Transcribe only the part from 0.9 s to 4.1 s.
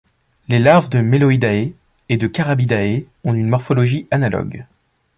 Meloidae et de Carabidae ont une morphologie